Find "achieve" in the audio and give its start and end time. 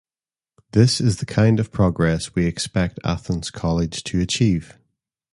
4.19-4.79